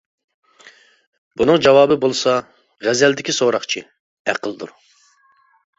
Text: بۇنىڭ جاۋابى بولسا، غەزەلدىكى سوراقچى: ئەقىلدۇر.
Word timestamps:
بۇنىڭ 1.41 1.61
جاۋابى 1.67 1.97
بولسا، 2.07 2.33
غەزەلدىكى 2.87 3.39
سوراقچى: 3.43 3.87
ئەقىلدۇر. 4.33 4.79